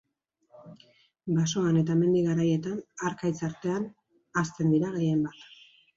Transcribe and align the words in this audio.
Basoan 1.35 1.77
eta 1.83 1.97
mendi 1.99 2.23
garaietan, 2.29 2.79
harkaitz 3.09 3.35
artean, 3.49 3.89
hazten 4.43 4.77
dira 4.77 4.95
gehienbat. 4.99 5.45